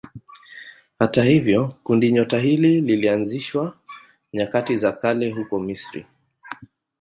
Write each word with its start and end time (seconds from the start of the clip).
Hata 0.99 1.23
hivyo 1.23 1.75
kundinyota 1.83 2.39
hili 2.39 2.81
lilianzishwa 2.81 3.77
nyakati 4.33 4.77
za 4.77 4.91
kale 4.91 5.31
huko 5.31 5.59
Misri. 5.59 6.05